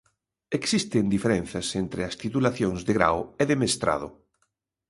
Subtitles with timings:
[0.59, 4.07] Existen diferenzas entre as titulacións de grao e de mestrado.